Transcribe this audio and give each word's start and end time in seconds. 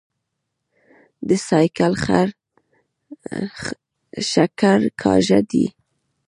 د 1.27 1.29
سايکل 1.47 1.93
ښکر 4.29 4.79
کاژه 5.01 5.39
دي 5.51 5.65